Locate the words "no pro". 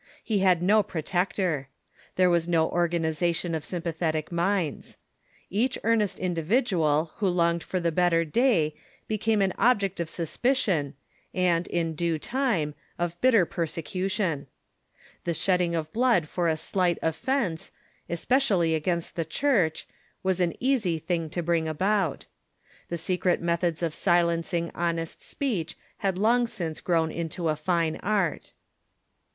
0.63-1.03